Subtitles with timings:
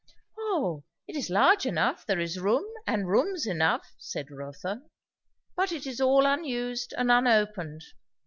[0.39, 4.81] "O it is large enough there is room, and rooms, enough," said Rotha;
[5.55, 7.83] "but it is all unused and unopened.